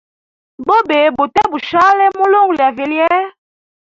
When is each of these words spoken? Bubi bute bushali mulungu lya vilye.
Bubi 0.67 1.01
bute 1.15 1.41
bushali 1.51 2.05
mulungu 2.17 2.51
lya 2.57 2.69
vilye. 2.77 3.09